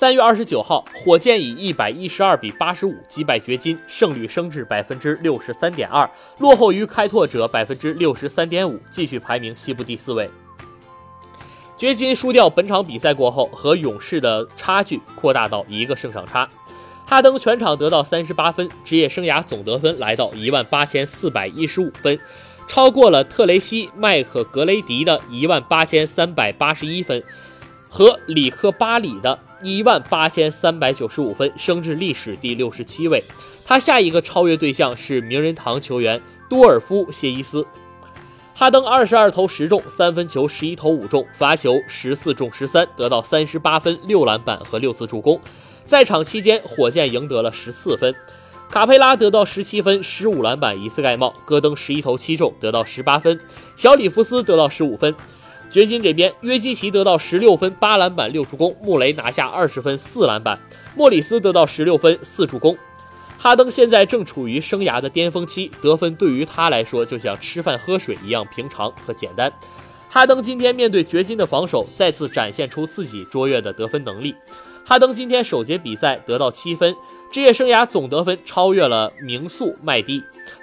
[0.00, 10.30] 三月二十九号，火箭以一百一十二比八十五击败掘金，胜率升至百分之六十三点二，落后于开拓者百分之六十三点五，继续排名西部第四位。
[11.76, 16.48] 掘金输掉本场比赛过后，和勇士的差距扩大到一个胜场差。
[17.04, 22.18] 哈登全场得到三十八分，职业生涯总得分来到一万八千四百一十五分，
[22.66, 27.22] 超过了特雷西麦克格雷迪的一万八千三百八十一分
[27.90, 29.38] 和里克巴里的。
[29.62, 33.22] 一万八千三百九十五分，升至历史第六十七位。
[33.64, 37.64] 他下一个超越对象是名人堂球员多尔夫谢伊斯。
[38.54, 45.40] 哈登二十二投十中，三分球十一投五中，罚球十四中十三，得到三十八分、六篮板和六次助攻。
[45.86, 48.14] 在场期间，火箭赢得了十四分。
[48.68, 51.34] 卡佩拉得到十七分、十五篮板、一次盖帽。
[51.44, 53.40] 戈登十一投七中，得到十八分。
[53.76, 55.14] 小里弗斯得到十五分。
[55.70, 60.58] 掘金这边，约基奇得到十六分、八篮板、六助攻；穆雷拿下二十分、四篮板；
[60.96, 62.76] 莫里斯得到十六分、四助攻。
[63.38, 69.50] 哈登现在正处于生涯的巅峰期，得分对于他来说就像吃饭喝水一样平常和简单。
[70.10, 74.34] 哈登今天面对掘金的防守，再次展现出自己卓越的得分能力。
[74.84, 76.94] 哈登今天首节比赛得到七分，
[77.30, 80.20] 职业生涯总得分超越了名宿麦迪。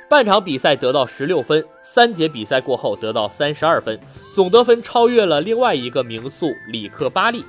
[0.10, 4.00] 半场比赛得到十六分，三节比赛过后得到三十二分。
[4.38, 7.44] 总得分超越了另外一个名宿里克巴利，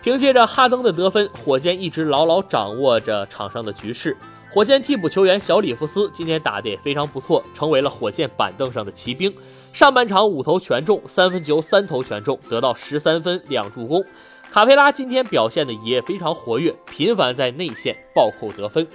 [0.00, 4.16] 凭借着哈登的得分，火箭一直牢牢掌握着场上的局势。
[4.48, 9.34] 火箭替补球员小里弗斯今天打得也非常不错，成为了火箭板凳上的骑兵。
[9.72, 14.04] 上半场五投全中，三分球三投全中，得到十三分两助攻。
[14.52, 18.86] 卡佩拉今天表现的也非常活跃，频繁在内线暴扣得分。